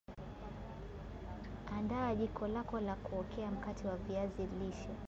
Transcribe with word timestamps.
andaa 1.77 2.15
jiko 2.15 2.47
lako 2.47 2.79
la 2.79 2.95
kuokea 2.95 3.51
mkate 3.51 3.87
wa 3.87 3.97
viazi 3.97 4.41
lishe 4.63 4.89